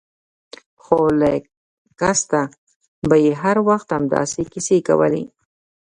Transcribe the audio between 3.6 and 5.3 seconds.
وخت همداسې کيسې کولې.